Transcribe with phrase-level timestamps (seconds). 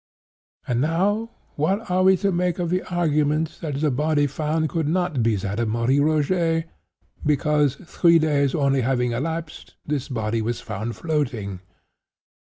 [0.67, 4.87] "And now what are we to make of the argument, that the body found could
[4.87, 6.63] not be that of Marie Rogêt,
[7.23, 11.59] because, three days only having elapsed, this body was found floating?